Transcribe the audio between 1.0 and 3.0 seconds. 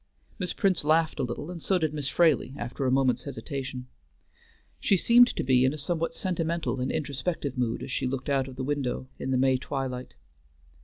a little, and so did Miss Fraley after a